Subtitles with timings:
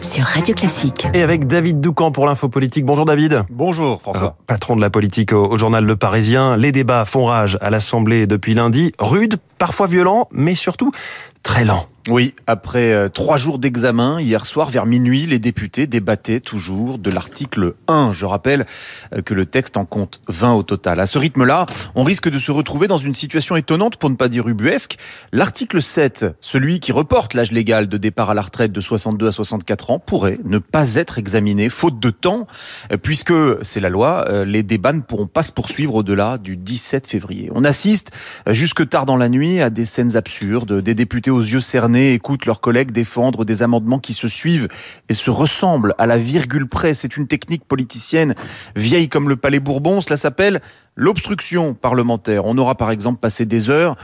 [0.00, 1.06] sur Radio Classique.
[1.12, 2.84] Et avec David Doucan pour l'info politique.
[2.84, 3.42] Bonjour David.
[3.50, 4.36] Bonjour François.
[4.38, 6.56] Euh, patron de la politique au, au, journal Le Parisien.
[6.56, 8.92] Les débats font rage à l'Assemblée depuis lundi.
[8.98, 10.92] Rude, parfois violent, mais surtout
[11.42, 11.86] très lent.
[12.08, 17.10] Oui, après euh, trois jours d'examen, hier soir vers minuit, les députés débattaient toujours de
[17.12, 18.10] l'article 1.
[18.12, 18.66] Je rappelle
[19.14, 20.98] euh, que le texte en compte 20 au total.
[20.98, 24.26] À ce rythme-là, on risque de se retrouver dans une situation étonnante, pour ne pas
[24.26, 24.98] dire ubuesque.
[25.30, 29.32] L'article 7, celui qui reporte l'âge légal de départ à la retraite de 62 à
[29.32, 32.48] 64 ans, pourrait ne pas être examiné, faute de temps,
[32.90, 37.06] euh, puisque c'est la loi, les débats ne pourront pas se poursuivre au-delà du 17
[37.06, 37.48] février.
[37.54, 38.10] On assiste
[38.48, 42.46] jusque tard dans la nuit à des scènes absurdes, des députés aux yeux cernés écoutent
[42.46, 44.68] leurs collègues défendre des amendements qui se suivent
[45.08, 46.94] et se ressemblent à la virgule près.
[46.94, 48.34] C'est une technique politicienne
[48.76, 50.00] vieille comme le palais Bourbon.
[50.00, 50.60] Cela s'appelle
[50.96, 52.44] l'obstruction parlementaire.
[52.44, 53.96] On aura par exemple passé des heures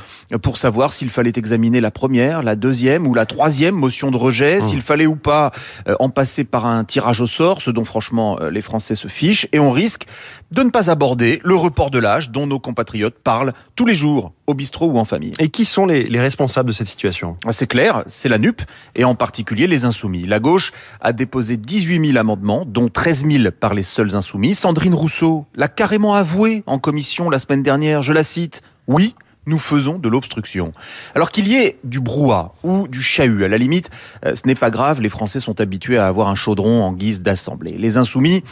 [0.42, 4.58] pour savoir s'il fallait examiner la première, la deuxième ou la troisième motion de rejet,
[4.58, 4.62] mmh.
[4.62, 5.52] s'il fallait ou pas
[5.88, 9.08] euh, en passer par un tirage au sort, ce dont franchement euh, les Français se
[9.08, 10.06] fichent, et on risque
[10.50, 14.32] de ne pas aborder le report de l'âge dont nos compatriotes parlent tous les jours
[14.46, 15.32] au bistrot ou en famille.
[15.38, 17.36] Et qui sont les, les responsables de cette situation?
[17.50, 18.62] C'est clair, c'est la NUP
[18.94, 20.26] et en particulier les Insoumis.
[20.26, 24.54] La gauche a déposé 18 000 amendements, dont 13 000 par les seuls Insoumis.
[24.54, 29.14] Sandrine Rousseau l'a carrément avoué en commission la semaine dernière, je la cite, oui,
[29.48, 30.72] nous faisons de l'obstruction.
[31.14, 33.90] Alors qu'il y ait du brouhaha ou du chahut, à la limite,
[34.24, 37.22] euh, ce n'est pas grave, les Français sont habitués à avoir un chaudron en guise
[37.22, 37.76] d'assemblée.
[37.78, 38.42] Les insoumis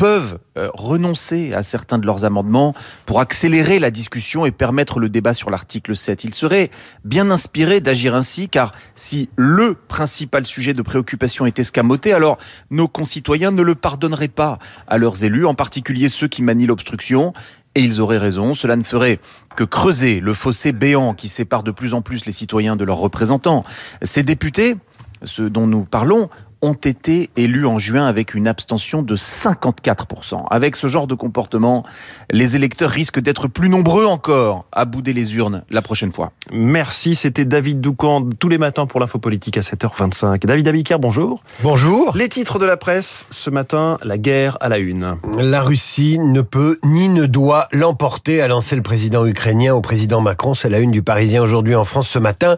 [0.00, 5.10] peuvent euh, renoncer à certains de leurs amendements pour accélérer la discussion et permettre le
[5.10, 6.24] débat sur l'article 7.
[6.24, 6.70] Ils seraient
[7.04, 12.38] bien inspirés d'agir ainsi car si le principal sujet de préoccupation est escamoté, alors
[12.70, 17.34] nos concitoyens ne le pardonneraient pas à leurs élus, en particulier ceux qui manient l'obstruction.
[17.74, 19.20] Et ils auraient raison, cela ne ferait
[19.54, 22.96] que creuser le fossé béant qui sépare de plus en plus les citoyens de leurs
[22.96, 23.64] représentants.
[24.00, 24.76] Ces députés,
[25.24, 26.30] ceux dont nous parlons,
[26.62, 30.44] ont été élus en juin avec une abstention de 54%.
[30.50, 31.82] Avec ce genre de comportement,
[32.30, 36.32] les électeurs risquent d'être plus nombreux encore à bouder les urnes la prochaine fois.
[36.52, 40.44] Merci, c'était David Doucan tous les matins pour l'info politique à 7h25.
[40.44, 41.42] David Abiker, bonjour.
[41.62, 42.14] Bonjour.
[42.14, 45.16] Les titres de la presse ce matin, la guerre à la une.
[45.38, 50.20] La Russie ne peut ni ne doit l'emporter, a lancé le président ukrainien au président
[50.20, 50.54] Macron.
[50.54, 52.56] C'est la une du Parisien aujourd'hui en France ce matin.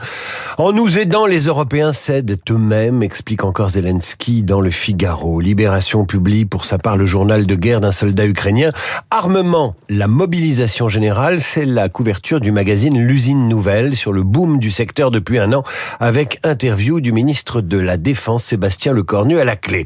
[0.58, 5.40] En nous aidant, les Européens cèdent eux-mêmes, explique encore Zelensky Zelensky dans le Figaro.
[5.40, 8.72] Libération publie pour sa part le journal de guerre d'un soldat ukrainien.
[9.10, 14.70] Armement, la mobilisation générale, c'est la couverture du magazine L'usine nouvelle sur le boom du
[14.70, 15.62] secteur depuis un an
[16.00, 19.84] avec interview du ministre de la Défense Sébastien Lecornu à la clé.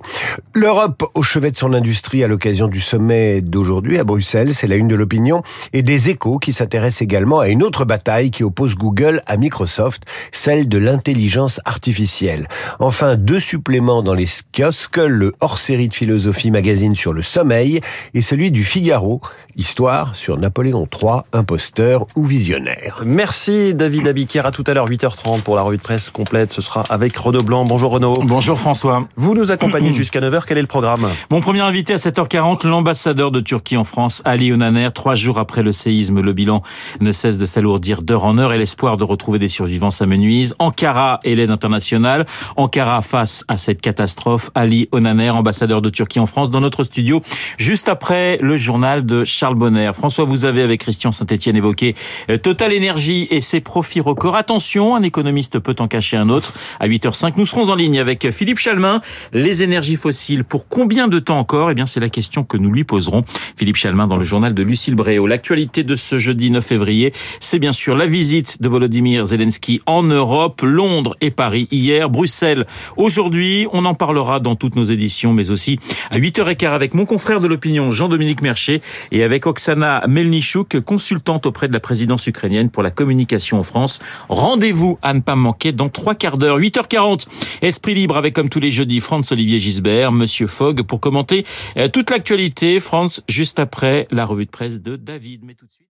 [0.55, 4.77] L'Europe au chevet de son industrie à l'occasion du sommet d'aujourd'hui à Bruxelles, c'est la
[4.77, 8.77] une de l'opinion et des échos qui s'intéressent également à une autre bataille qui oppose
[8.77, 12.47] Google à Microsoft, celle de l'intelligence artificielle.
[12.79, 17.81] Enfin, deux suppléments dans les kiosques, le hors-série de philosophie magazine sur le sommeil
[18.15, 19.21] et celui du Figaro,
[19.57, 23.03] histoire sur Napoléon III, imposteur ou visionnaire.
[23.05, 26.63] Merci David Abiquière, à tout à l'heure 8h30 pour la revue de presse complète, ce
[26.63, 27.65] sera avec Renaud Blanc.
[27.65, 28.15] Bonjour Renaud.
[28.23, 29.07] Bonjour François.
[29.17, 31.07] Vous nous accompagnez jusqu'à 9h, quel est le programme?
[31.31, 35.63] Mon premier invité à 7h40, l'ambassadeur de Turquie en France, Ali Onaner, trois jours après
[35.63, 36.63] le séisme, le bilan
[37.01, 40.55] ne cesse de s'alourdir d'heure en heure et l'espoir de retrouver des survivants s'amenuise.
[40.59, 42.27] Ankara et l'aide internationale.
[42.57, 44.51] Ankara face à cette catastrophe.
[44.57, 47.23] Ali Onaner, ambassadeur de Turquie en France, dans notre studio,
[47.57, 49.93] juste après le journal de Charles Bonner.
[49.95, 51.95] François, vous avez avec Christian Saint-Etienne évoqué
[52.29, 54.35] euh, Total Énergie et ses profits records.
[54.35, 56.53] Attention, un économiste peut en cacher un autre.
[56.81, 59.03] À 8h05, nous serons en ligne avec Philippe Chalmin.
[59.33, 61.71] Les énergies fossiles, pour combien de temps encore?
[61.71, 63.23] Eh bien, c'est la question que nous lui poserons.
[63.57, 65.29] Philippe Chalmin dans le journal de Lucille Bréau.
[65.29, 70.03] L'actualité de ce jeudi 9 février, c'est bien sûr la visite de Volodymyr Zelensky en
[70.03, 73.69] Europe, Londres et Paris hier, Bruxelles aujourd'hui.
[73.79, 75.79] On en parlera dans toutes nos éditions, mais aussi
[76.11, 78.81] à 8h15 avec mon confrère de l'opinion, Jean-Dominique Mercher,
[79.13, 84.01] et avec Oksana Melnichouk, consultante auprès de la présidence ukrainienne pour la communication en France.
[84.31, 87.27] Rendez-vous à ne pas manquer dans trois quarts d'heure, 8h40.
[87.61, 91.45] Esprit libre avec, comme tous les jeudis, Franz-Olivier Gisbert, Monsieur Fogg, pour commenter
[91.77, 92.81] euh, toute l'actualité.
[92.81, 95.43] France, juste après la revue de presse de David.
[95.45, 95.83] Mais tout de suite...